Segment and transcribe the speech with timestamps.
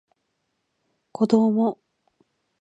[1.11, 1.79] こども